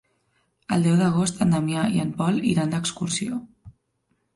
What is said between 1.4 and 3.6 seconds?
en Damià i en Pol iran d'excursió.